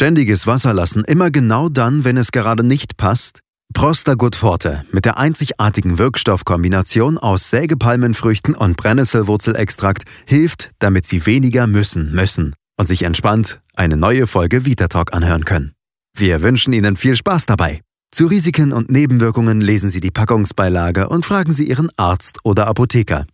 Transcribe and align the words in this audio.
Ständiges 0.00 0.46
Wasserlassen 0.46 1.04
immer 1.04 1.30
genau 1.30 1.68
dann, 1.68 2.04
wenn 2.04 2.16
es 2.16 2.32
gerade 2.32 2.64
nicht 2.64 2.96
passt? 2.96 3.40
Prostagut 3.74 4.34
Forte 4.34 4.82
mit 4.92 5.04
der 5.04 5.18
einzigartigen 5.18 5.98
Wirkstoffkombination 5.98 7.18
aus 7.18 7.50
Sägepalmenfrüchten 7.50 8.54
und 8.54 8.78
Brennnesselwurzelextrakt 8.78 10.04
hilft, 10.24 10.70
damit 10.78 11.04
Sie 11.04 11.26
weniger 11.26 11.66
müssen 11.66 12.12
müssen 12.12 12.54
und 12.78 12.86
sich 12.86 13.02
entspannt 13.02 13.60
eine 13.76 13.98
neue 13.98 14.26
Folge 14.26 14.64
Vitatalk 14.64 15.12
anhören 15.12 15.44
können. 15.44 15.72
Wir 16.16 16.40
wünschen 16.40 16.72
Ihnen 16.72 16.96
viel 16.96 17.14
Spaß 17.14 17.44
dabei. 17.44 17.82
Zu 18.10 18.24
Risiken 18.24 18.72
und 18.72 18.90
Nebenwirkungen 18.90 19.60
lesen 19.60 19.90
Sie 19.90 20.00
die 20.00 20.10
Packungsbeilage 20.10 21.10
und 21.10 21.26
fragen 21.26 21.52
Sie 21.52 21.68
Ihren 21.68 21.90
Arzt 21.98 22.38
oder 22.42 22.68
Apotheker. 22.68 23.26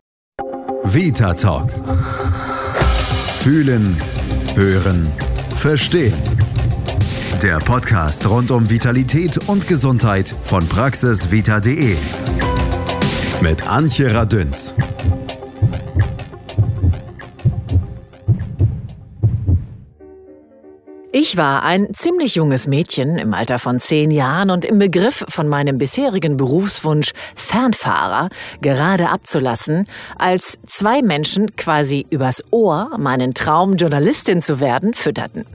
Vitatalk. 0.83 1.71
Fühlen, 3.39 3.97
hören, 4.57 5.13
verstehen. 5.51 6.36
Der 7.43 7.59
Podcast 7.59 8.29
rund 8.31 8.51
um 8.51 8.71
Vitalität 8.71 9.37
und 9.49 9.69
Gesundheit 9.69 10.35
von 10.45 10.67
praxisvita.de. 10.67 11.95
Mit 13.43 13.67
Antje 13.67 14.15
Radünz. 14.15 14.75
Ich 21.29 21.37
war 21.37 21.65
ein 21.65 21.93
ziemlich 21.93 22.37
junges 22.37 22.69
Mädchen 22.69 23.19
im 23.19 23.35
Alter 23.35 23.59
von 23.59 23.81
zehn 23.81 24.13
Jahren 24.13 24.49
und 24.49 24.65
im 24.65 24.79
Begriff 24.79 25.25
von 25.29 25.49
meinem 25.49 25.77
bisherigen 25.77 26.37
Berufswunsch 26.37 27.11
Fernfahrer 27.35 28.29
gerade 28.63 29.09
abzulassen, 29.09 29.89
als 30.17 30.57
zwei 30.69 31.03
Menschen 31.03 31.57
quasi 31.57 32.07
übers 32.11 32.45
Ohr 32.53 32.93
meinen 32.97 33.35
Traum 33.35 33.75
Journalistin 33.75 34.41
zu 34.41 34.61
werden 34.61 34.95
fütterten. 34.95 35.47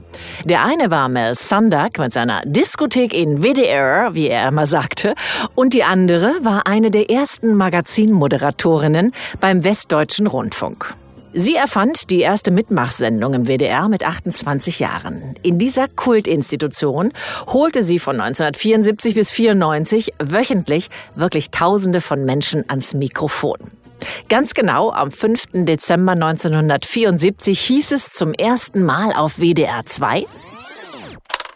Der 0.44 0.62
eine 0.62 0.90
war 0.90 1.08
Mel 1.08 1.36
Sundak 1.36 1.98
mit 1.98 2.12
seiner 2.12 2.42
Diskothek 2.44 3.14
in 3.14 3.42
WDR, 3.42 4.12
wie 4.12 4.28
er 4.28 4.48
immer 4.48 4.66
sagte, 4.66 5.14
und 5.54 5.72
die 5.72 5.84
andere 5.84 6.32
war 6.42 6.66
eine 6.66 6.90
der 6.90 7.08
ersten 7.08 7.56
Magazinmoderatorinnen 7.56 9.12
beim 9.40 9.64
Westdeutschen 9.64 10.26
Rundfunk. 10.26 10.94
Sie 11.34 11.56
erfand 11.56 12.10
die 12.10 12.20
erste 12.20 12.50
Mitmachsendung 12.50 13.32
im 13.32 13.46
WDR 13.46 13.88
mit 13.88 14.04
28 14.04 14.80
Jahren. 14.80 15.34
In 15.42 15.58
dieser 15.58 15.88
Kultinstitution 15.88 17.12
holte 17.46 17.82
sie 17.82 17.98
von 17.98 18.20
1974 18.20 19.14
bis 19.14 19.30
94 19.30 20.12
wöchentlich 20.22 20.88
wirklich 21.14 21.50
Tausende 21.50 22.02
von 22.02 22.26
Menschen 22.26 22.68
ans 22.68 22.92
Mikrofon. 22.92 23.58
Ganz 24.28 24.52
genau 24.52 24.90
am 24.92 25.10
5. 25.10 25.64
Dezember 25.64 26.12
1974 26.12 27.58
hieß 27.60 27.92
es 27.92 28.10
zum 28.10 28.34
ersten 28.34 28.82
Mal 28.82 29.12
auf 29.12 29.38
WDR 29.38 29.86
2. 29.86 30.26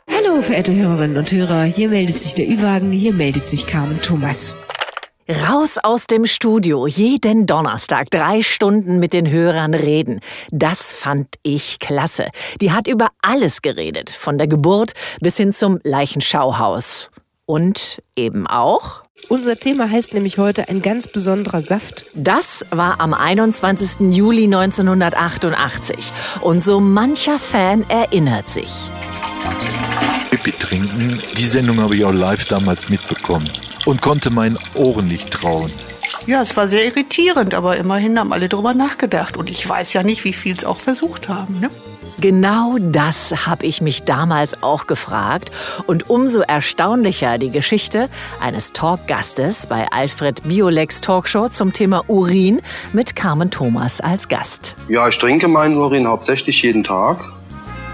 Hallo, 0.09 0.41
verehrte 0.41 0.75
Hörerinnen 0.75 1.19
und 1.19 1.31
Hörer, 1.31 1.65
hier 1.65 1.89
meldet 1.89 2.23
sich 2.23 2.35
der 2.35 2.49
Ü-Wagen, 2.49 2.93
hier 2.93 3.13
meldet 3.13 3.49
sich 3.49 3.67
Carmen 3.67 4.01
Thomas. 4.01 4.55
Raus 5.29 5.77
aus 5.83 6.07
dem 6.07 6.25
Studio, 6.25 6.87
jeden 6.87 7.47
Donnerstag 7.47 8.13
drei 8.13 8.43
Stunden 8.43 9.01
mit 9.01 9.13
den 9.13 9.29
Hörern 9.29 9.75
reden. 9.75 10.21
Das 10.53 10.95
fand 10.95 11.27
ich 11.43 11.81
klasse. 11.81 12.29
Die 12.61 12.71
hat 12.71 12.87
über 12.87 13.09
alles 13.23 13.61
geredet, 13.61 14.09
von 14.11 14.39
der 14.39 14.47
Geburt 14.47 14.93
bis 15.21 15.37
hin 15.37 15.53
zum 15.53 15.81
Leichenschauhaus. 15.83 17.11
Und 17.45 18.01
eben 18.15 18.47
auch. 18.47 19.03
Unser 19.29 19.57
Thema 19.57 19.91
heißt 19.91 20.15
nämlich 20.15 20.39
heute 20.39 20.69
ein 20.69 20.81
ganz 20.81 21.09
besonderer 21.09 21.61
Saft. 21.61 22.07
Das 22.15 22.65
war 22.71 23.01
am 23.01 23.13
21. 23.13 24.15
Juli 24.15 24.45
1988. 24.45 26.13
Und 26.41 26.63
so 26.63 26.79
mancher 26.79 27.41
Fan 27.41 27.85
erinnert 27.89 28.49
sich. 28.55 28.71
Pippi 30.31 30.53
trinken, 30.53 31.19
die 31.37 31.47
Sendung 31.47 31.81
habe 31.81 31.97
ich 31.97 32.05
auch 32.05 32.13
live 32.13 32.45
damals 32.45 32.89
mitbekommen 32.89 33.51
und 33.87 34.03
konnte 34.03 34.29
meinen 34.31 34.59
Ohren 34.75 35.09
nicht 35.09 35.31
trauen. 35.31 35.73
Ja, 36.27 36.43
es 36.43 36.57
war 36.57 36.69
sehr 36.69 36.85
irritierend, 36.85 37.55
aber 37.55 37.77
immerhin 37.77 38.19
haben 38.19 38.33
alle 38.33 38.49
drüber 38.49 38.75
nachgedacht. 38.75 39.37
Und 39.37 39.49
ich 39.49 39.67
weiß 39.67 39.93
ja 39.95 40.03
nicht, 40.03 40.25
wie 40.25 40.33
viel 40.33 40.55
es 40.57 40.65
auch 40.65 40.79
versucht 40.79 41.29
haben. 41.29 41.61
Ne? 41.61 41.71
Genau 42.19 42.77
das 42.81 43.47
habe 43.47 43.67
ich 43.67 43.81
mich 43.81 44.05
damals 44.05 44.63
auch 44.63 44.87
gefragt. 44.87 45.53
Und 45.87 46.11
umso 46.11 46.41
erstaunlicher 46.41 47.39
die 47.39 47.51
Geschichte 47.51 48.09
eines 48.41 48.73
Talkgastes 48.73 49.67
bei 49.67 49.87
Alfred 49.93 50.43
Biolex 50.43 51.01
Talkshow 51.01 51.49
zum 51.49 51.73
Thema 51.73 52.05
Urin 52.09 52.63
mit 52.93 53.15
Carmen 53.15 53.51
Thomas 53.51 54.01
als 54.01 54.29
Gast. 54.29 54.75
Ja, 54.89 55.07
ich 55.07 55.19
trinke 55.19 55.47
meinen 55.47 55.77
Urin 55.77 56.09
hauptsächlich 56.09 56.63
jeden 56.63 56.83
Tag. 56.83 57.21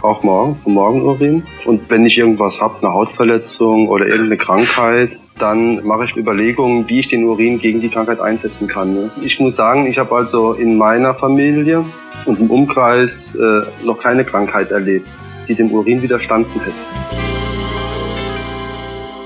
Auch 0.03 0.23
morgen, 0.23 0.59
Morgenurin. 0.65 1.45
Und 1.65 1.91
wenn 1.91 2.07
ich 2.07 2.17
irgendwas 2.17 2.61
habe, 2.61 2.79
eine 2.81 2.95
Hautverletzung 2.95 3.89
oder 3.89 4.07
irgendeine 4.07 4.37
Krankheit, 4.37 5.19
dann 5.43 5.85
mache 5.85 6.05
ich 6.05 6.17
Überlegungen, 6.17 6.89
wie 6.89 7.01
ich 7.01 7.09
den 7.09 7.25
Urin 7.25 7.59
gegen 7.59 7.81
die 7.81 7.89
Krankheit 7.89 8.21
einsetzen 8.21 8.69
kann. 8.69 8.95
Ne? 8.95 9.11
Ich 9.23 9.41
muss 9.41 9.57
sagen, 9.57 9.87
ich 9.87 9.99
habe 9.99 10.15
also 10.15 10.53
in 10.53 10.79
meiner 10.79 11.15
Familie 11.15 11.85
und 12.27 12.39
im 12.39 12.49
Umkreis 12.49 13.35
äh, 13.35 13.63
noch 13.85 13.99
keine 13.99 14.25
Krankheit 14.25 14.71
erlebt, 14.71 15.09
die 15.49 15.57
dem 15.57 15.73
Urin 15.73 16.01
widerstanden 16.01 16.61
hätte. 16.61 16.73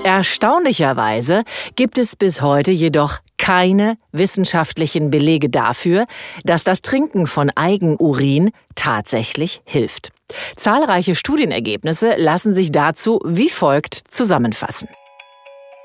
Erstaunlicherweise 0.04 1.42
gibt 1.74 1.98
es 1.98 2.16
bis 2.16 2.40
heute 2.40 2.70
jedoch 2.70 3.18
keine 3.36 3.98
wissenschaftlichen 4.12 5.10
Belege 5.10 5.50
dafür, 5.50 6.06
dass 6.44 6.64
das 6.64 6.80
Trinken 6.80 7.26
von 7.26 7.50
Eigenurin 7.54 8.52
tatsächlich 8.74 9.60
hilft. 9.64 10.12
Zahlreiche 10.56 11.14
Studienergebnisse 11.14 12.14
lassen 12.16 12.54
sich 12.54 12.72
dazu 12.72 13.20
wie 13.24 13.50
folgt 13.50 13.94
zusammenfassen. 13.94 14.88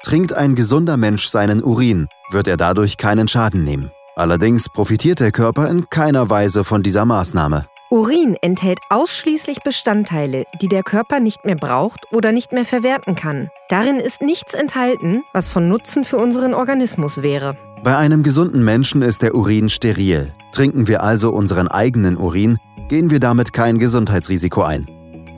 Trinkt 0.04 0.34
ein 0.34 0.56
gesunder 0.56 0.98
Mensch 0.98 1.28
seinen 1.28 1.64
Urin, 1.64 2.08
wird 2.32 2.48
er 2.48 2.58
dadurch 2.58 2.98
keinen 2.98 3.28
Schaden 3.28 3.64
nehmen. 3.64 3.92
Allerdings 4.16 4.68
profitiert 4.68 5.20
der 5.20 5.32
Körper 5.32 5.70
in 5.70 5.90
keiner 5.90 6.30
Weise 6.30 6.64
von 6.64 6.82
dieser 6.82 7.06
Maßnahme. 7.06 7.66
Urin 7.92 8.36
enthält 8.42 8.80
ausschließlich 8.90 9.60
Bestandteile, 9.64 10.46
die 10.62 10.70
der 10.70 10.82
Körper 10.82 11.20
nicht 11.20 11.46
mehr 11.46 11.56
braucht 11.56 12.00
oder 12.12 12.32
nicht 12.32 12.52
mehr 12.52 12.66
verwerten 12.66 13.16
kann. 13.16 13.50
Darin 13.70 13.98
ist 13.98 14.22
nichts 14.22 14.54
enthalten, 14.54 15.24
was 15.34 15.50
von 15.50 15.68
Nutzen 15.68 16.04
für 16.04 16.18
unseren 16.18 16.54
Organismus 16.54 17.22
wäre. 17.22 17.58
Bei 17.84 17.98
einem 17.98 18.24
gesunden 18.24 18.64
Menschen 18.64 19.02
ist 19.02 19.22
der 19.22 19.36
Urin 19.36 19.70
steril. 19.70 20.34
Trinken 20.52 20.88
wir 20.88 21.04
also 21.04 21.32
unseren 21.32 21.68
eigenen 21.68 22.18
Urin, 22.18 22.58
gehen 22.90 23.12
wir 23.12 23.20
damit 23.20 23.54
kein 23.54 23.78
Gesundheitsrisiko 23.78 24.64
ein. 24.64 24.88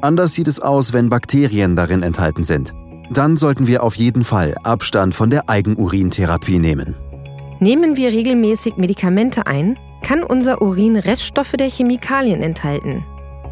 Anders 0.02 0.34
sieht 0.34 0.48
es 0.48 0.60
aus, 0.60 0.94
wenn 0.94 1.10
Bakterien 1.10 1.76
darin 1.76 2.04
enthalten 2.04 2.44
sind. 2.44 2.74
Dann 3.14 3.38
sollten 3.38 3.68
wir 3.68 3.84
auf 3.84 3.96
jeden 3.96 4.24
Fall 4.24 4.56
Abstand 4.64 5.14
von 5.14 5.30
der 5.30 5.48
Eigenurintherapie 5.48 6.58
nehmen. 6.58 6.96
Nehmen 7.60 7.96
wir 7.96 8.10
regelmäßig 8.10 8.78
Medikamente 8.78 9.46
ein, 9.46 9.78
kann 10.02 10.24
unser 10.24 10.62
Urin 10.62 10.98
Reststoffe 10.98 11.54
der 11.54 11.70
Chemikalien 11.70 12.42
enthalten. 12.42 13.06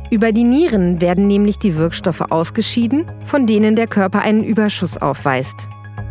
Über 0.09 0.31
die 0.31 0.43
Nieren 0.43 0.99
werden 0.99 1.27
nämlich 1.27 1.59
die 1.59 1.77
Wirkstoffe 1.77 2.21
ausgeschieden, 2.21 3.09
von 3.23 3.47
denen 3.47 3.75
der 3.75 3.87
Körper 3.87 4.21
einen 4.21 4.43
Überschuss 4.43 4.97
aufweist. 4.97 5.55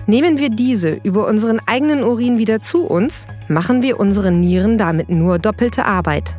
Nehmen 0.07 0.39
wir 0.39 0.49
diese 0.49 0.99
über 1.03 1.27
unseren 1.27 1.61
eigenen 1.67 2.05
Urin 2.05 2.39
wieder 2.39 2.61
zu 2.61 2.85
uns, 2.85 3.27
machen 3.49 3.83
wir 3.83 4.01
unseren 4.01 4.41
Nieren 4.41 4.79
damit 4.79 5.11
nur 5.11 5.39
doppelte 5.39 5.85
Arbeit. 5.85 6.39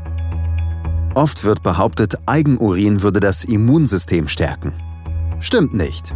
Oft 1.13 1.43
wird 1.43 1.61
behauptet, 1.61 2.17
Eigenurin 2.25 3.01
würde 3.03 3.19
das 3.19 3.43
Immunsystem 3.43 4.27
stärken. 4.27 4.73
Stimmt 5.39 5.73
nicht. 5.73 6.13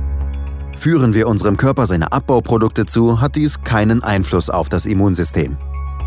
Führen 0.78 1.14
wir 1.14 1.28
unserem 1.28 1.58
Körper 1.58 1.88
seine 1.88 2.12
Abbauprodukte 2.12 2.86
zu, 2.86 3.22
hat 3.22 3.36
dies 3.36 3.64
keinen 3.64 4.04
Einfluss 4.04 4.50
auf 4.50 4.70
das 4.70 4.86
Immunsystem. 4.86 5.58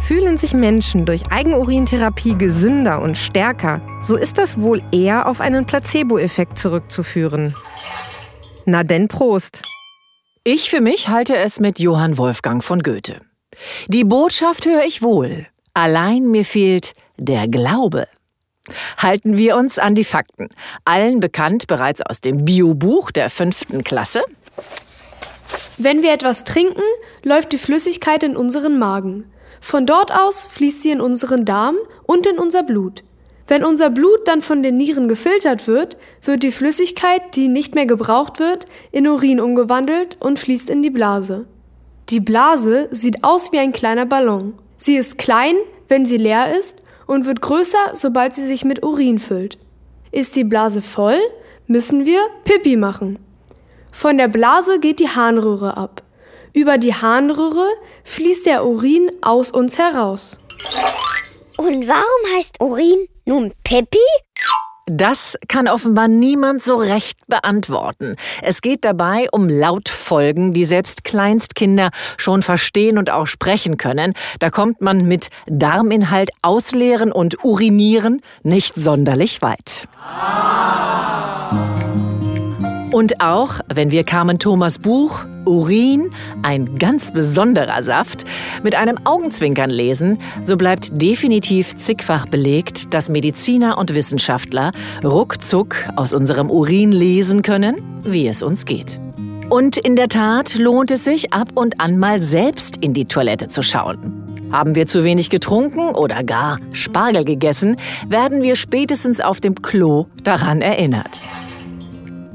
Fühlen 0.00 0.36
sich 0.36 0.54
Menschen 0.54 1.06
durch 1.06 1.30
Eigenurintherapie 1.30 2.36
gesünder 2.36 3.02
und 3.02 3.18
stärker, 3.18 3.80
so 4.02 4.16
ist 4.16 4.38
das 4.38 4.60
wohl 4.60 4.80
eher 4.92 5.26
auf 5.26 5.40
einen 5.40 5.66
Placebo-Effekt 5.66 6.58
zurückzuführen. 6.58 7.54
Na 8.64 8.84
denn 8.84 9.08
Prost! 9.08 9.62
Ich 10.44 10.70
für 10.70 10.80
mich 10.80 11.08
halte 11.08 11.36
es 11.36 11.58
mit 11.58 11.78
Johann 11.78 12.16
Wolfgang 12.16 12.62
von 12.62 12.82
Goethe. 12.82 13.20
Die 13.88 14.04
Botschaft 14.04 14.66
höre 14.66 14.84
ich 14.84 15.02
wohl, 15.02 15.46
allein 15.74 16.30
mir 16.30 16.44
fehlt 16.44 16.94
der 17.16 17.48
Glaube. 17.48 18.06
Halten 18.96 19.36
wir 19.36 19.56
uns 19.56 19.78
an 19.78 19.94
die 19.94 20.04
Fakten. 20.04 20.48
Allen 20.84 21.20
bekannt 21.20 21.66
bereits 21.66 22.02
aus 22.02 22.20
dem 22.20 22.44
Biobuch 22.44 23.10
der 23.10 23.30
fünften 23.30 23.82
Klasse. 23.84 24.22
Wenn 25.76 26.02
wir 26.02 26.12
etwas 26.12 26.44
trinken, 26.44 26.82
läuft 27.22 27.52
die 27.52 27.58
Flüssigkeit 27.58 28.22
in 28.22 28.36
unseren 28.36 28.78
Magen. 28.78 29.30
Von 29.60 29.86
dort 29.86 30.12
aus 30.12 30.48
fließt 30.52 30.82
sie 30.82 30.90
in 30.90 31.00
unseren 31.00 31.44
Darm 31.44 31.76
und 32.04 32.26
in 32.26 32.38
unser 32.38 32.62
Blut. 32.62 33.04
Wenn 33.46 33.64
unser 33.64 33.88
Blut 33.88 34.26
dann 34.26 34.42
von 34.42 34.62
den 34.62 34.76
Nieren 34.76 35.08
gefiltert 35.08 35.66
wird, 35.66 35.96
wird 36.22 36.42
die 36.42 36.52
Flüssigkeit, 36.52 37.34
die 37.34 37.48
nicht 37.48 37.74
mehr 37.74 37.86
gebraucht 37.86 38.38
wird, 38.38 38.66
in 38.92 39.06
Urin 39.06 39.40
umgewandelt 39.40 40.18
und 40.20 40.38
fließt 40.38 40.68
in 40.68 40.82
die 40.82 40.90
Blase. 40.90 41.46
Die 42.10 42.20
Blase 42.20 42.88
sieht 42.90 43.24
aus 43.24 43.52
wie 43.52 43.58
ein 43.58 43.72
kleiner 43.72 44.04
Ballon. 44.04 44.54
Sie 44.76 44.96
ist 44.96 45.16
klein, 45.16 45.54
wenn 45.88 46.04
sie 46.04 46.18
leer 46.18 46.56
ist, 46.58 46.76
und 47.06 47.24
wird 47.24 47.40
größer, 47.40 47.94
sobald 47.94 48.34
sie 48.34 48.44
sich 48.44 48.64
mit 48.64 48.82
Urin 48.82 49.18
füllt. 49.18 49.58
Ist 50.12 50.36
die 50.36 50.44
Blase 50.44 50.82
voll, 50.82 51.18
müssen 51.66 52.04
wir 52.04 52.20
Pipi 52.44 52.76
machen. 52.76 53.18
Von 53.90 54.18
der 54.18 54.28
Blase 54.28 54.80
geht 54.80 55.00
die 55.00 55.08
Harnröhre 55.08 55.76
ab. 55.76 56.02
Über 56.52 56.78
die 56.78 56.94
Harnröhre 56.94 57.68
fließt 58.04 58.46
der 58.46 58.64
Urin 58.64 59.10
aus 59.20 59.50
uns 59.50 59.78
heraus. 59.78 60.40
Und 61.56 61.88
warum 61.88 62.36
heißt 62.36 62.60
Urin 62.60 63.08
nun 63.24 63.52
Pipi? 63.64 63.98
Das 64.90 65.36
kann 65.48 65.68
offenbar 65.68 66.08
niemand 66.08 66.62
so 66.62 66.76
recht 66.76 67.18
beantworten. 67.26 68.16
Es 68.42 68.62
geht 68.62 68.86
dabei 68.86 69.28
um 69.32 69.46
Lautfolgen, 69.48 70.52
die 70.52 70.64
selbst 70.64 71.04
Kleinstkinder 71.04 71.90
schon 72.16 72.40
verstehen 72.40 72.96
und 72.96 73.10
auch 73.10 73.26
sprechen 73.26 73.76
können. 73.76 74.14
Da 74.38 74.48
kommt 74.48 74.80
man 74.80 75.06
mit 75.06 75.28
Darminhalt 75.46 76.30
ausleeren 76.40 77.12
und 77.12 77.44
urinieren 77.44 78.22
nicht 78.42 78.76
sonderlich 78.76 79.42
weit. 79.42 79.86
Und 82.90 83.20
auch, 83.20 83.60
wenn 83.72 83.90
wir 83.90 84.02
Carmen 84.02 84.38
Thomas 84.38 84.78
Buch 84.78 85.24
Urin, 85.44 86.10
ein 86.42 86.78
ganz 86.78 87.12
besonderer 87.12 87.82
Saft, 87.82 88.24
mit 88.62 88.74
einem 88.74 88.98
Augenzwinkern 89.04 89.68
lesen, 89.68 90.18
so 90.42 90.56
bleibt 90.56 91.00
definitiv 91.00 91.76
zigfach 91.76 92.26
belegt, 92.26 92.94
dass 92.94 93.10
Mediziner 93.10 93.76
und 93.76 93.94
Wissenschaftler 93.94 94.72
ruckzuck 95.04 95.76
aus 95.96 96.14
unserem 96.14 96.50
Urin 96.50 96.90
lesen 96.90 97.42
können, 97.42 97.76
wie 98.04 98.26
es 98.26 98.42
uns 98.42 98.64
geht. 98.64 98.98
Und 99.50 99.76
in 99.76 99.96
der 99.96 100.08
Tat 100.08 100.54
lohnt 100.54 100.90
es 100.90 101.04
sich, 101.04 101.32
ab 101.32 101.48
und 101.54 101.80
an 101.80 101.98
mal 101.98 102.22
selbst 102.22 102.78
in 102.78 102.94
die 102.94 103.04
Toilette 103.04 103.48
zu 103.48 103.62
schauen. 103.62 104.48
Haben 104.50 104.74
wir 104.74 104.86
zu 104.86 105.04
wenig 105.04 105.28
getrunken 105.28 105.94
oder 105.94 106.24
gar 106.24 106.58
Spargel 106.72 107.24
gegessen, 107.24 107.76
werden 108.08 108.42
wir 108.42 108.56
spätestens 108.56 109.20
auf 109.20 109.40
dem 109.40 109.60
Klo 109.60 110.06
daran 110.24 110.62
erinnert. 110.62 111.10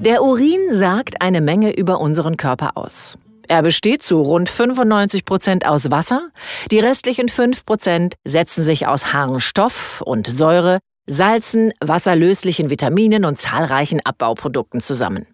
Der 0.06 0.22
Urin 0.22 0.74
sagt 0.74 1.22
eine 1.22 1.40
Menge 1.40 1.74
über 1.74 2.02
unseren 2.02 2.36
Körper 2.36 2.72
aus. 2.76 3.18
Er 3.48 3.62
besteht 3.62 4.04
zu 4.04 4.20
rund 4.20 4.50
95 4.50 5.24
Prozent 5.24 5.66
aus 5.66 5.92
Wasser, 5.92 6.28
die 6.72 6.80
restlichen 6.80 7.30
5 7.30 7.66
Prozent 7.66 8.16
setzen 8.26 8.66
sich 8.66 8.86
aus 8.86 9.14
Harnstoff 9.14 10.02
und 10.02 10.28
Säure, 10.28 10.80
Salzen, 11.08 11.72
wasserlöslichen 11.80 12.70
Vitaminen 12.70 13.24
und 13.24 13.38
zahlreichen 13.38 14.02
Abbauprodukten 14.04 14.82
zusammen. 14.82 15.26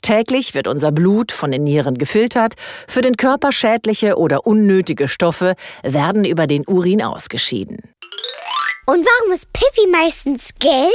Täglich 0.00 0.54
wird 0.54 0.66
unser 0.66 0.92
Blut 0.92 1.30
von 1.30 1.50
den 1.50 1.64
Nieren 1.64 1.98
gefiltert, 1.98 2.54
für 2.88 3.02
den 3.02 3.18
Körper 3.18 3.52
schädliche 3.52 4.16
oder 4.16 4.46
unnötige 4.46 5.08
Stoffe 5.08 5.56
werden 5.82 6.24
über 6.24 6.46
den 6.46 6.66
Urin 6.66 7.02
ausgeschieden. 7.02 7.82
Und 8.88 9.04
warum 9.04 9.32
ist 9.32 9.52
Pippi 9.52 9.88
meistens 9.90 10.54
gelb? 10.60 10.92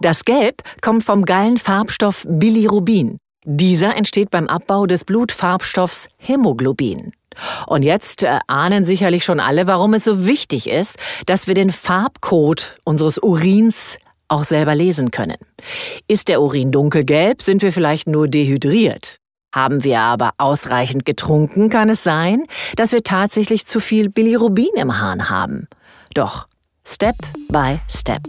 Das 0.00 0.24
Gelb 0.24 0.62
kommt 0.80 1.04
vom 1.04 1.26
geilen 1.26 1.58
Farbstoff 1.58 2.24
Bilirubin. 2.26 3.18
Dieser 3.44 3.96
entsteht 3.96 4.30
beim 4.30 4.46
Abbau 4.46 4.86
des 4.86 5.04
Blutfarbstoffs 5.04 6.08
Hämoglobin. 6.16 7.12
Und 7.66 7.82
jetzt 7.82 8.22
äh, 8.22 8.38
ahnen 8.46 8.86
sicherlich 8.86 9.24
schon 9.24 9.40
alle, 9.40 9.66
warum 9.66 9.92
es 9.92 10.04
so 10.04 10.26
wichtig 10.26 10.70
ist, 10.70 10.98
dass 11.26 11.46
wir 11.46 11.54
den 11.54 11.70
Farbcode 11.70 12.76
unseres 12.86 13.18
Urins 13.18 13.98
auch 14.28 14.44
selber 14.44 14.74
lesen 14.74 15.10
können. 15.10 15.36
Ist 16.08 16.28
der 16.28 16.40
Urin 16.40 16.72
dunkelgelb, 16.72 17.42
sind 17.42 17.60
wir 17.60 17.72
vielleicht 17.72 18.06
nur 18.06 18.28
dehydriert. 18.28 19.18
Haben 19.54 19.84
wir 19.84 20.00
aber 20.00 20.32
ausreichend 20.38 21.04
getrunken, 21.04 21.68
kann 21.68 21.90
es 21.90 22.02
sein, 22.02 22.44
dass 22.76 22.92
wir 22.92 23.02
tatsächlich 23.02 23.66
zu 23.66 23.80
viel 23.80 24.08
Bilirubin 24.08 24.74
im 24.76 24.98
Hahn 24.98 25.28
haben. 25.28 25.68
Doch 26.14 26.48
Step 26.90 27.16
by 27.50 27.78
Step. 27.86 28.22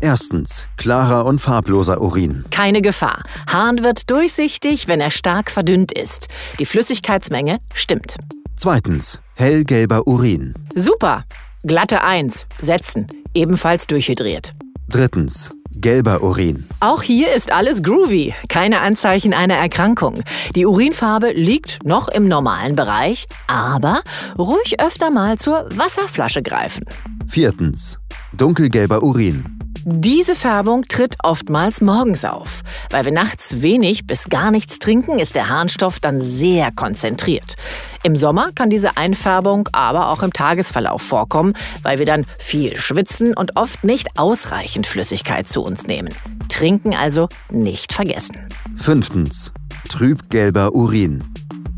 Erstens. 0.00 0.68
Klarer 0.76 1.26
und 1.26 1.40
farbloser 1.40 2.00
Urin. 2.00 2.44
Keine 2.52 2.80
Gefahr. 2.80 3.24
Hahn 3.52 3.82
wird 3.82 4.08
durchsichtig, 4.08 4.86
wenn 4.86 5.00
er 5.00 5.10
stark 5.10 5.50
verdünnt 5.50 5.90
ist. 5.90 6.28
Die 6.60 6.64
Flüssigkeitsmenge 6.64 7.58
stimmt. 7.74 8.18
Zweitens. 8.54 9.20
Hellgelber 9.34 10.06
Urin. 10.06 10.54
Super. 10.76 11.24
Glatte 11.64 12.02
1. 12.02 12.46
Setzen. 12.60 13.08
Ebenfalls 13.34 13.88
durchhydriert. 13.88 14.52
Drittens. 14.88 15.50
Gelber 15.76 16.22
Urin. 16.22 16.64
Auch 16.78 17.02
hier 17.02 17.32
ist 17.32 17.50
alles 17.50 17.82
groovy. 17.82 18.32
Keine 18.48 18.80
Anzeichen 18.80 19.34
einer 19.34 19.56
Erkrankung. 19.56 20.22
Die 20.54 20.66
Urinfarbe 20.66 21.32
liegt 21.32 21.84
noch 21.84 22.06
im 22.06 22.28
normalen 22.28 22.76
Bereich, 22.76 23.26
aber 23.48 24.02
ruhig 24.38 24.80
öfter 24.80 25.10
mal 25.10 25.36
zur 25.36 25.68
Wasserflasche 25.74 26.42
greifen. 26.42 26.84
Viertens. 27.26 27.98
Dunkelgelber 28.36 29.02
Urin. 29.02 29.58
Diese 29.86 30.34
Färbung 30.34 30.84
tritt 30.84 31.16
oftmals 31.22 31.80
morgens 31.80 32.24
auf. 32.24 32.62
Weil 32.90 33.04
wir 33.04 33.12
nachts 33.12 33.60
wenig 33.60 34.06
bis 34.06 34.30
gar 34.30 34.50
nichts 34.50 34.78
trinken, 34.78 35.18
ist 35.18 35.36
der 35.36 35.50
Harnstoff 35.50 36.00
dann 36.00 36.22
sehr 36.22 36.72
konzentriert. 36.72 37.56
Im 38.02 38.16
Sommer 38.16 38.50
kann 38.54 38.70
diese 38.70 38.96
Einfärbung 38.96 39.68
aber 39.72 40.10
auch 40.10 40.22
im 40.22 40.32
Tagesverlauf 40.32 41.02
vorkommen, 41.02 41.52
weil 41.82 41.98
wir 41.98 42.06
dann 42.06 42.24
viel 42.38 42.78
schwitzen 42.78 43.34
und 43.34 43.56
oft 43.56 43.84
nicht 43.84 44.08
ausreichend 44.16 44.86
Flüssigkeit 44.86 45.48
zu 45.48 45.62
uns 45.62 45.86
nehmen. 45.86 46.08
Trinken 46.48 46.94
also 46.94 47.28
nicht 47.50 47.92
vergessen. 47.92 48.36
Fünftens. 48.76 49.52
Trübgelber 49.88 50.74
Urin. 50.74 51.24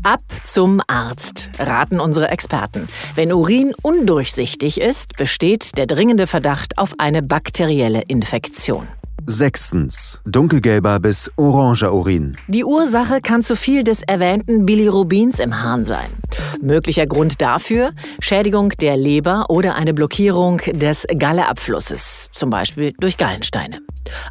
Ab 0.03 0.21
zum 0.45 0.81
Arzt, 0.87 1.49
raten 1.59 1.99
unsere 1.99 2.29
Experten. 2.29 2.87
Wenn 3.15 3.33
Urin 3.33 3.73
undurchsichtig 3.81 4.79
ist, 4.79 5.17
besteht 5.17 5.77
der 5.77 5.85
dringende 5.85 6.27
Verdacht 6.27 6.77
auf 6.77 6.93
eine 6.97 7.21
bakterielle 7.21 8.01
Infektion. 8.07 8.87
Sechstens. 9.29 10.21
Dunkelgelber 10.25 11.01
bis 11.01 11.29
oranger 11.35 11.93
Urin. 11.93 12.37
Die 12.47 12.63
Ursache 12.63 13.19
kann 13.19 13.41
zu 13.41 13.57
viel 13.57 13.83
des 13.83 14.01
erwähnten 14.01 14.65
Bilirubins 14.65 15.39
im 15.39 15.61
Hahn 15.61 15.83
sein. 15.83 16.13
Möglicher 16.61 17.05
Grund 17.05 17.41
dafür 17.41 17.91
Schädigung 18.21 18.69
der 18.79 18.95
Leber 18.95 19.49
oder 19.49 19.75
eine 19.75 19.93
Blockierung 19.93 20.59
des 20.59 21.05
Galleabflusses, 21.13 22.29
zum 22.31 22.49
Beispiel 22.49 22.93
durch 23.01 23.17
Gallensteine. 23.17 23.81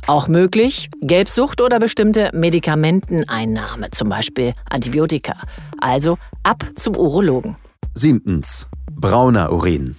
Auch 0.06 0.28
möglich 0.28 0.88
Gelbsucht 1.02 1.60
oder 1.60 1.78
bestimmte 1.78 2.30
Medikamenteneinnahme, 2.32 3.90
zum 3.90 4.08
Beispiel 4.08 4.54
Antibiotika. 4.70 5.34
Also 5.78 6.16
ab 6.42 6.64
zum 6.74 6.96
Urologen. 6.96 7.56
Siebtens. 7.92 8.66
Brauner 8.90 9.52
Urin. 9.52 9.94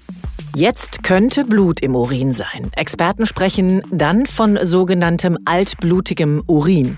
Jetzt 0.58 1.04
könnte 1.04 1.44
Blut 1.44 1.82
im 1.82 1.94
Urin 1.94 2.34
sein. 2.34 2.72
Experten 2.76 3.28
sprechen 3.28 3.84
dann 3.92 4.26
von 4.26 4.58
sogenanntem 4.64 5.38
altblutigem 5.46 6.42
Urin. 6.48 6.98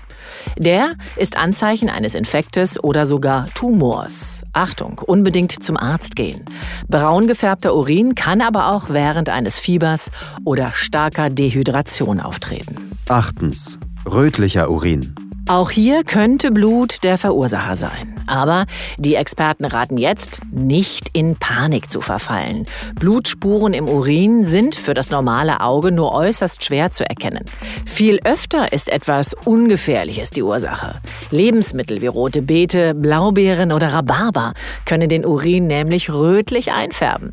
Der 0.56 0.94
ist 1.16 1.36
Anzeichen 1.36 1.90
eines 1.90 2.14
Infektes 2.14 2.82
oder 2.82 3.06
sogar 3.06 3.44
Tumors. 3.52 4.44
Achtung, 4.54 4.98
unbedingt 5.04 5.62
zum 5.62 5.76
Arzt 5.76 6.16
gehen. 6.16 6.42
Braun 6.88 7.26
gefärbter 7.26 7.74
Urin 7.74 8.14
kann 8.14 8.40
aber 8.40 8.68
auch 8.68 8.88
während 8.88 9.28
eines 9.28 9.58
Fiebers 9.58 10.10
oder 10.46 10.72
starker 10.72 11.28
Dehydration 11.28 12.18
auftreten. 12.18 12.76
Achtens. 13.10 13.78
Rötlicher 14.10 14.70
Urin. 14.70 15.14
Auch 15.48 15.70
hier 15.70 16.04
könnte 16.04 16.50
Blut 16.50 17.02
der 17.02 17.18
Verursacher 17.18 17.76
sein. 17.76 18.14
Aber 18.26 18.66
die 18.98 19.16
Experten 19.16 19.64
raten 19.64 19.98
jetzt, 19.98 20.42
nicht 20.52 21.08
in 21.12 21.36
Panik 21.36 21.90
zu 21.90 22.00
verfallen. 22.00 22.66
Blutspuren 22.94 23.74
im 23.74 23.88
Urin 23.88 24.46
sind 24.46 24.76
für 24.76 24.94
das 24.94 25.10
normale 25.10 25.60
Auge 25.60 25.90
nur 25.90 26.12
äußerst 26.12 26.64
schwer 26.64 26.92
zu 26.92 27.08
erkennen. 27.08 27.44
Viel 27.84 28.20
öfter 28.24 28.72
ist 28.72 28.88
etwas 28.88 29.34
Ungefährliches 29.44 30.30
die 30.30 30.42
Ursache. 30.42 31.00
Lebensmittel 31.30 32.00
wie 32.00 32.06
rote 32.06 32.42
Beete, 32.42 32.94
Blaubeeren 32.94 33.72
oder 33.72 33.92
Rhabarber 33.92 34.54
können 34.84 35.08
den 35.08 35.26
Urin 35.26 35.66
nämlich 35.66 36.10
rötlich 36.10 36.72
einfärben. 36.72 37.32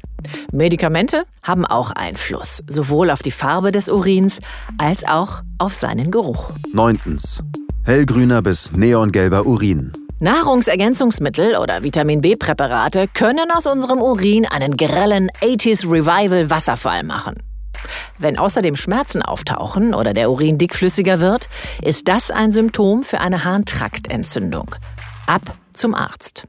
Medikamente 0.51 1.25
haben 1.43 1.65
auch 1.65 1.91
Einfluss, 1.91 2.63
sowohl 2.67 3.11
auf 3.11 3.21
die 3.21 3.31
Farbe 3.31 3.71
des 3.71 3.89
Urins 3.89 4.39
als 4.77 5.05
auch 5.05 5.41
auf 5.59 5.75
seinen 5.75 6.11
Geruch. 6.11 6.51
Neuntens. 6.73 7.43
Hellgrüner 7.87 8.41
bis 8.41 8.73
neongelber 8.73 9.45
Urin. 9.45 9.93
Nahrungsergänzungsmittel 10.19 11.55
oder 11.55 11.83
Vitamin 11.83 12.19
B-Präparate 12.19 13.07
können 13.07 13.49
aus 13.49 13.65
unserem 13.65 14.01
Urin 14.01 14.45
einen 14.45 14.75
grellen 14.75 15.29
80s 15.41 15.89
Revival 15.89 16.49
Wasserfall 16.49 17.03
machen. 17.03 17.35
Wenn 18.19 18.37
außerdem 18.37 18.75
Schmerzen 18.75 19.21
auftauchen 19.21 19.93
oder 19.93 20.11
der 20.11 20.29
Urin 20.29 20.57
dickflüssiger 20.57 21.21
wird, 21.21 21.47
ist 21.81 22.09
das 22.09 22.29
ein 22.29 22.51
Symptom 22.51 23.03
für 23.03 23.21
eine 23.21 23.45
Harntraktentzündung. 23.45 24.75
Ab 25.25 25.43
zum 25.71 25.95
Arzt. 25.95 26.45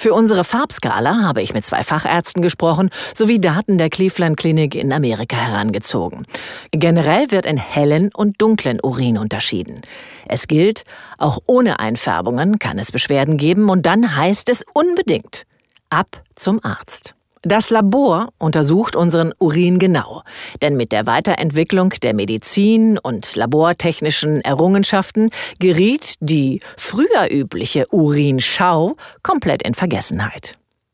Für 0.00 0.14
unsere 0.14 0.44
Farbskala 0.44 1.24
habe 1.24 1.42
ich 1.42 1.52
mit 1.52 1.62
zwei 1.62 1.82
Fachärzten 1.82 2.40
gesprochen 2.40 2.88
sowie 3.14 3.38
Daten 3.38 3.76
der 3.76 3.90
Cleveland 3.90 4.38
Clinic 4.38 4.74
in 4.74 4.94
Amerika 4.94 5.36
herangezogen. 5.36 6.24
Generell 6.70 7.30
wird 7.30 7.44
in 7.44 7.58
hellen 7.58 8.08
und 8.14 8.40
dunklen 8.40 8.80
Urin 8.82 9.18
unterschieden. 9.18 9.82
Es 10.26 10.48
gilt, 10.48 10.84
auch 11.18 11.40
ohne 11.44 11.80
Einfärbungen 11.80 12.58
kann 12.58 12.78
es 12.78 12.92
Beschwerden 12.92 13.36
geben 13.36 13.68
und 13.68 13.84
dann 13.84 14.16
heißt 14.16 14.48
es 14.48 14.64
unbedingt 14.72 15.44
ab 15.90 16.22
zum 16.34 16.64
Arzt. 16.64 17.14
Das 17.42 17.70
Labor 17.70 18.28
untersucht 18.38 18.94
unseren 18.94 19.32
Urin 19.38 19.78
genau, 19.78 20.22
denn 20.60 20.76
mit 20.76 20.92
der 20.92 21.06
Weiterentwicklung 21.06 21.88
der 22.02 22.12
Medizin 22.12 22.98
und 22.98 23.34
labortechnischen 23.34 24.42
Errungenschaften 24.42 25.30
geriet 25.58 26.16
die 26.20 26.60
früher 26.76 27.30
übliche 27.30 27.86
Urinschau 27.90 28.96
komplett 29.22 29.62
in 29.62 29.72
Vergessenheit. 29.72 30.52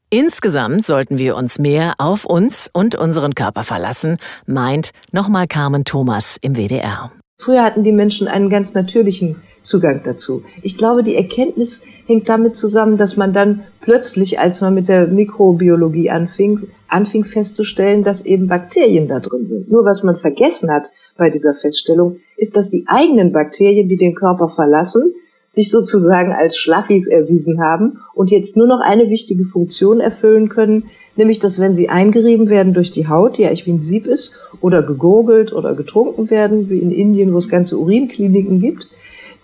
Insgesamt 0.09 0.87
sollten 0.87 1.19
wir 1.19 1.35
uns 1.35 1.59
mehr 1.59 1.95
auf 1.99 2.25
uns 2.25 2.71
und 2.73 2.95
unseren 2.95 3.35
Körper 3.35 3.65
verlassen, 3.65 4.19
meint 4.47 4.91
nochmal 5.11 5.49
Carmen 5.49 5.85
Thomas 5.85 6.37
im 6.41 6.55
WDR. 6.55 7.11
Früher 7.39 7.63
hatten 7.63 7.85
die 7.85 7.93
Menschen 7.93 8.29
einen 8.29 8.49
ganz 8.49 8.73
natürlichen 8.73 9.37
Zugang 9.63 10.01
dazu. 10.03 10.43
Ich 10.63 10.79
glaube, 10.79 11.03
die 11.03 11.17
Erkenntnis 11.17 11.83
hängt 12.07 12.29
damit 12.29 12.57
zusammen, 12.57 12.97
dass 12.97 13.17
man 13.17 13.33
dann 13.33 13.65
plötzlich, 13.83 14.41
als 14.41 14.63
man 14.63 14.75
mit 14.75 14.89
der 14.89 15.07
Mikrobiologie 15.07 16.11
anfing, 16.11 16.69
anfing 16.89 17.25
festzustellen, 17.25 18.03
dass 18.03 18.25
eben 18.25 18.47
Bakterien 18.47 19.07
da 19.07 19.21
drin 19.21 19.47
sind. 19.47 19.71
Nur 19.71 19.85
was 19.85 20.03
man 20.03 20.17
vergessen 20.17 20.71
hat 20.71 20.89
bei 21.17 21.29
dieser 21.29 21.55
Feststellung, 21.55 22.21
ist, 22.37 22.57
dass 22.57 22.71
die 22.71 22.85
eigenen 22.87 23.33
Bakterien, 23.33 23.89
die 23.89 23.97
den 23.97 24.15
Körper 24.15 24.49
verlassen, 24.49 25.15
sich 25.57 25.71
sozusagen 25.71 26.33
als 26.33 26.59
Schlaffis 26.59 27.07
erwiesen 27.07 27.63
haben 27.63 28.01
und 28.13 28.31
jetzt 28.31 28.59
nur 28.59 28.67
noch 28.67 28.81
eine 28.81 29.09
wichtige 29.09 29.47
Funktion 29.47 30.01
erfüllen 30.01 30.51
können, 30.51 30.85
nämlich 31.17 31.39
dass 31.39 31.59
wenn 31.59 31.75
sie 31.75 31.89
eingerieben 31.89 32.51
werden 32.51 32.75
durch 32.75 32.91
die 32.91 33.09
Haut, 33.09 33.39
die 33.39 33.43
ja 33.45 33.51
wie 33.51 33.73
ein 33.73 33.81
Sieb 33.81 34.07
ist, 34.07 34.39
oder 34.61 34.83
gegurgelt 34.83 35.55
oder 35.55 35.75
getrunken 35.75 36.29
werden, 36.29 36.69
wie 36.69 36.81
in 36.81 36.91
Indien, 36.91 37.33
wo 37.33 37.39
es 37.39 37.49
ganze 37.49 37.79
Urinkliniken 37.79 38.61
gibt, 38.61 38.89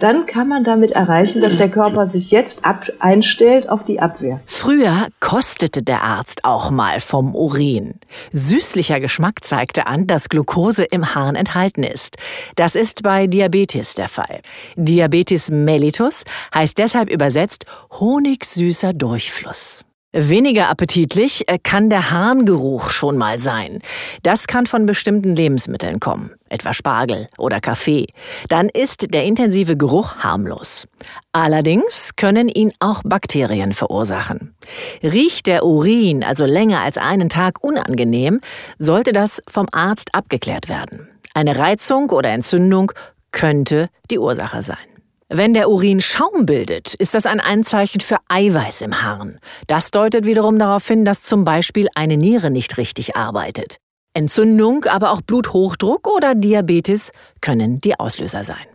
dann 0.02 0.26
kann 0.26 0.48
man 0.48 0.64
damit 0.64 0.90
erreichen, 0.90 1.40
dass 1.40 1.56
der 1.56 1.68
Körper 1.68 2.06
sich 2.06 2.30
jetzt 2.30 2.64
ab 2.64 2.86
einstellt 2.98 3.68
auf 3.68 3.84
die 3.84 4.00
Abwehr. 4.00 4.40
Früher 4.46 5.08
kostete 5.20 5.82
der 5.82 6.02
Arzt 6.02 6.44
auch 6.44 6.70
mal 6.70 6.98
vom 6.98 7.34
Urin. 7.36 7.94
Süßlicher 8.32 8.98
Geschmack 8.98 9.44
zeigte 9.44 9.86
an, 9.86 10.08
dass 10.08 10.28
Glucose 10.28 10.82
im 10.82 11.14
Harn 11.14 11.36
enthalten 11.36 11.84
ist. 11.84 12.16
Das 12.56 12.74
ist 12.74 13.02
bei 13.04 13.28
Diabetes 13.28 13.94
der 13.94 14.08
Fall. 14.08 14.40
Diabetes 14.76 15.50
mellitus 15.50 16.24
heißt 16.52 16.78
deshalb 16.78 17.08
übersetzt 17.08 17.66
honigsüßer 17.92 18.92
Durchfluss. 18.92 19.84
Weniger 20.14 20.68
appetitlich 20.68 21.48
äh, 21.48 21.58
kann 21.58 21.88
der 21.88 22.10
Harngeruch 22.10 22.90
schon 22.90 23.16
mal 23.16 23.38
sein. 23.38 23.78
Das 24.22 24.46
kann 24.46 24.66
von 24.66 24.84
bestimmten 24.84 25.34
Lebensmitteln 25.34 26.00
kommen, 26.00 26.32
etwa 26.50 26.74
Spargel 26.74 27.28
oder 27.38 27.60
Kaffee. 27.60 28.08
Dann 28.48 28.68
ist 28.68 29.14
der 29.14 29.24
intensive 29.24 29.74
Geruch 29.74 30.16
harmlos. 30.16 30.86
Allerdings 31.32 32.10
können 32.14 32.50
ihn 32.50 32.74
auch 32.78 33.00
Bakterien 33.04 33.72
verursachen. 33.72 34.54
Riecht 35.02 35.46
der 35.46 35.64
Urin 35.64 36.22
also 36.22 36.44
länger 36.44 36.80
als 36.80 36.98
einen 36.98 37.30
Tag 37.30 37.64
unangenehm, 37.64 38.42
sollte 38.78 39.14
das 39.14 39.40
vom 39.48 39.66
Arzt 39.72 40.14
abgeklärt 40.14 40.68
werden. 40.68 41.08
Eine 41.32 41.58
Reizung 41.58 42.10
oder 42.10 42.28
Entzündung 42.28 42.92
könnte 43.30 43.88
die 44.10 44.18
Ursache 44.18 44.62
sein. 44.62 44.91
Wenn 45.34 45.54
der 45.54 45.70
Urin 45.70 46.02
Schaum 46.02 46.44
bildet, 46.44 46.92
ist 46.92 47.14
das 47.14 47.24
ein 47.24 47.40
Anzeichen 47.40 48.02
für 48.02 48.18
Eiweiß 48.28 48.82
im 48.82 49.00
Harn. 49.00 49.38
Das 49.66 49.90
deutet 49.90 50.26
wiederum 50.26 50.58
darauf 50.58 50.86
hin, 50.86 51.06
dass 51.06 51.22
zum 51.22 51.44
Beispiel 51.44 51.88
eine 51.94 52.18
Niere 52.18 52.50
nicht 52.50 52.76
richtig 52.76 53.16
arbeitet. 53.16 53.78
Entzündung, 54.12 54.84
aber 54.84 55.10
auch 55.10 55.22
Bluthochdruck 55.22 56.06
oder 56.06 56.34
Diabetes 56.34 57.12
können 57.40 57.80
die 57.80 57.98
Auslöser 57.98 58.44
sein. 58.44 58.66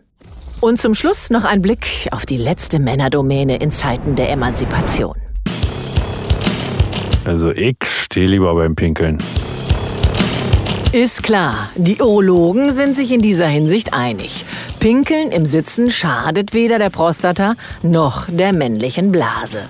Und 0.60 0.80
zum 0.80 0.96
Schluss 0.96 1.30
noch 1.30 1.44
ein 1.44 1.62
Blick 1.62 2.08
auf 2.10 2.26
die 2.26 2.38
letzte 2.38 2.80
Männerdomäne 2.80 3.58
in 3.58 3.70
Zeiten 3.70 4.16
der 4.16 4.30
Emanzipation. 4.30 5.14
Also 7.24 7.52
ich 7.52 7.76
stehe 7.84 8.26
lieber 8.26 8.52
beim 8.56 8.74
Pinkeln. 8.74 9.22
Ist 10.92 11.22
klar, 11.22 11.68
die 11.76 12.00
Urologen 12.00 12.72
sind 12.72 12.96
sich 12.96 13.12
in 13.12 13.20
dieser 13.20 13.46
Hinsicht 13.46 13.92
einig. 13.92 14.46
Pinkeln 14.80 15.32
im 15.32 15.44
Sitzen 15.44 15.90
schadet 15.90 16.54
weder 16.54 16.78
der 16.78 16.90
Prostata 16.90 17.54
noch 17.82 18.26
der 18.28 18.52
männlichen 18.52 19.10
Blase. 19.10 19.62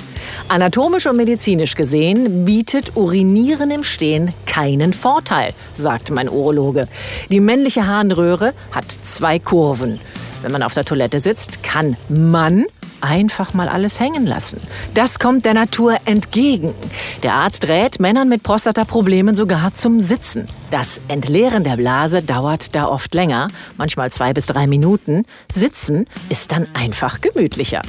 Anatomisch 0.49 1.07
und 1.07 1.17
medizinisch 1.17 1.75
gesehen 1.77 2.45
bietet 2.45 2.95
Urinieren 2.95 3.71
im 3.71 3.85
Stehen 3.85 4.35
keinen 4.45 4.93
Vorteil, 4.93 5.55
sagt 5.73 6.11
mein 6.11 6.29
Urologe. 6.29 6.89
Die 7.31 7.41
männliche 7.41 7.87
Harnröhre 7.87 8.53
hat 8.71 8.99
zwei 9.03 9.39
Kurven. 9.39 9.99
Wenn 10.43 10.53
man 10.53 10.63
auf 10.63 10.75
der 10.75 10.85
Toilette 10.85 11.21
sitzt, 11.21 11.63
kann 11.63 11.97
man 12.11 12.67
einfach 13.01 13.55
mal 13.55 13.69
alles 13.69 14.01
hängen 14.01 14.27
lassen. 14.27 14.61
Das 14.95 15.19
kommt 15.19 15.45
der 15.45 15.55
Natur 15.55 15.99
entgegen. 16.05 16.75
Der 17.23 17.35
Arzt 17.35 17.69
rät 17.69 18.01
Männern 18.01 18.29
mit 18.29 18.43
Prostataproblemen 18.43 19.35
sogar 19.35 19.75
zum 19.75 20.01
Sitzen. 20.01 20.47
Das 20.71 21.01
Entleeren 21.09 21.65
der 21.65 21.77
Blase 21.77 22.23
dauert 22.23 22.75
da 22.75 22.87
oft 22.87 23.15
länger, 23.15 23.49
manchmal 23.77 24.11
zwei 24.13 24.33
bis 24.33 24.47
drei 24.47 24.67
Minuten. 24.67 25.25
Sitzen 25.51 26.07
ist 26.29 26.53
dann 26.53 26.67
einfach 26.75 27.21
gemütlicher. 27.21 27.83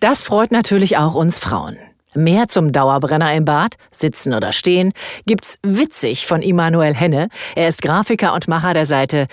Das 0.00 0.22
freut 0.22 0.52
natürlich 0.52 0.96
auch 0.96 1.14
uns 1.14 1.38
Frauen. 1.38 1.78
Mehr 2.14 2.46
zum 2.48 2.70
Dauerbrenner 2.70 3.34
im 3.34 3.44
Bad, 3.44 3.76
sitzen 3.90 4.34
oder 4.34 4.52
stehen, 4.52 4.92
gibt's 5.26 5.58
witzig 5.62 6.26
von 6.26 6.42
Immanuel 6.42 6.94
Henne. 6.94 7.28
Er 7.56 7.68
ist 7.68 7.82
Grafiker 7.82 8.34
und 8.34 8.46
Macher 8.46 8.72
der 8.72 8.86
Seite 8.86 9.26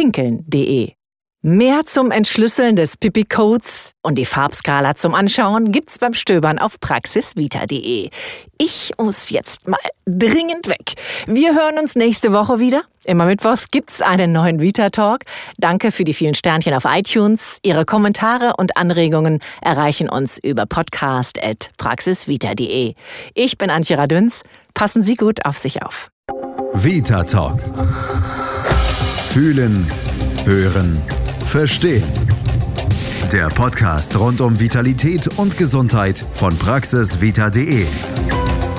www.im-sitzen-pinkeln.de. 0.00 0.92
Mehr 1.42 1.86
zum 1.86 2.10
Entschlüsseln 2.10 2.76
des 2.76 2.98
Pipi-Codes 2.98 3.94
und 4.02 4.18
die 4.18 4.26
Farbskala 4.26 4.94
zum 4.94 5.14
Anschauen 5.14 5.72
gibt's 5.72 5.98
beim 5.98 6.12
Stöbern 6.12 6.58
auf 6.58 6.78
praxisvita.de. 6.80 8.10
Ich 8.58 8.92
muss 8.98 9.30
jetzt 9.30 9.66
mal 9.66 9.78
dringend 10.04 10.68
weg. 10.68 10.92
Wir 11.26 11.54
hören 11.54 11.78
uns 11.78 11.96
nächste 11.96 12.34
Woche 12.34 12.60
wieder. 12.60 12.82
Immer 13.04 13.24
Mittwochs 13.24 13.70
gibt's 13.70 14.02
einen 14.02 14.32
neuen 14.32 14.60
Vita-Talk. 14.60 15.22
Danke 15.56 15.92
für 15.92 16.04
die 16.04 16.12
vielen 16.12 16.34
Sternchen 16.34 16.74
auf 16.74 16.84
iTunes. 16.84 17.56
Ihre 17.62 17.86
Kommentare 17.86 18.56
und 18.58 18.76
Anregungen 18.76 19.38
erreichen 19.62 20.10
uns 20.10 20.36
über 20.36 20.66
podcast.praxisvita.de. 20.66 22.92
Ich 23.32 23.56
bin 23.56 23.70
Antje 23.70 23.96
Radüns. 23.96 24.42
Passen 24.74 25.02
Sie 25.02 25.14
gut 25.14 25.46
auf 25.46 25.56
sich 25.56 25.82
auf. 25.82 26.10
Vita 26.74 27.24
Talk. 27.24 27.60
Fühlen, 29.30 29.86
hören, 30.44 31.00
verstehen. 31.46 32.02
Der 33.30 33.46
Podcast 33.46 34.18
rund 34.18 34.40
um 34.40 34.58
Vitalität 34.58 35.28
und 35.38 35.56
Gesundheit 35.56 36.26
von 36.32 36.58
praxisvita.de. 36.58 37.86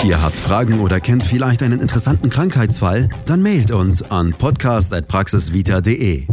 Ihr 0.04 0.22
habt 0.22 0.36
Fragen 0.36 0.82
oder 0.82 1.00
kennt 1.00 1.26
vielleicht 1.26 1.64
einen 1.64 1.80
interessanten 1.80 2.30
Krankheitsfall? 2.30 3.08
Dann 3.26 3.42
mailt 3.42 3.72
uns 3.72 4.04
an 4.12 4.34
podcast.praxisvita.de. 4.34 6.28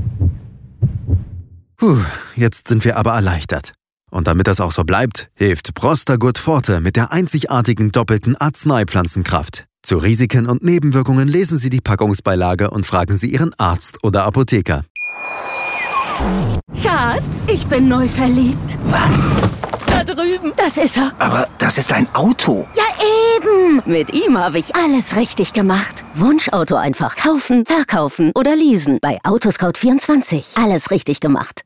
Puh, 1.76 1.98
jetzt 2.34 2.66
sind 2.66 2.84
wir 2.84 2.96
aber 2.96 3.12
erleichtert. 3.12 3.72
Und 4.10 4.26
damit 4.26 4.48
das 4.48 4.60
auch 4.60 4.72
so 4.72 4.82
bleibt, 4.82 5.30
hilft 5.36 5.76
Prostagut 5.76 6.38
Forte 6.38 6.80
mit 6.80 6.96
der 6.96 7.12
einzigartigen 7.12 7.92
doppelten 7.92 8.34
Arzneipflanzenkraft. 8.34 9.67
Zu 9.82 9.96
Risiken 9.96 10.46
und 10.46 10.62
Nebenwirkungen 10.62 11.28
lesen 11.28 11.56
Sie 11.56 11.70
die 11.70 11.80
Packungsbeilage 11.80 12.70
und 12.70 12.84
fragen 12.84 13.14
Sie 13.14 13.30
Ihren 13.30 13.54
Arzt 13.58 14.02
oder 14.02 14.24
Apotheker. 14.24 14.84
Schatz, 16.82 17.46
ich 17.46 17.64
bin 17.66 17.88
neu 17.88 18.08
verliebt. 18.08 18.76
Was? 18.86 19.30
Da 19.86 20.04
drüben. 20.04 20.52
Das 20.56 20.76
ist 20.76 20.96
er. 20.96 21.12
Aber 21.18 21.48
das 21.58 21.78
ist 21.78 21.92
ein 21.92 22.12
Auto. 22.14 22.66
Ja, 22.76 22.84
eben. 23.36 23.82
Mit 23.86 24.12
ihm 24.12 24.36
habe 24.36 24.58
ich 24.58 24.74
alles 24.74 25.16
richtig 25.16 25.52
gemacht. 25.52 26.04
Wunschauto 26.14 26.74
einfach 26.76 27.16
kaufen, 27.16 27.64
verkaufen 27.64 28.32
oder 28.34 28.56
leasen. 28.56 28.98
Bei 29.00 29.18
Autoscout24. 29.22 30.62
Alles 30.62 30.90
richtig 30.90 31.20
gemacht. 31.20 31.62